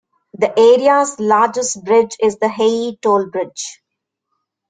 The 0.33 0.51
area's 0.57 1.19
largest 1.19 1.83
bridge 1.85 2.17
is 2.19 2.37
the 2.39 2.47
Haihe 2.47 2.99
toll 3.01 3.27
bridge. 3.27 3.81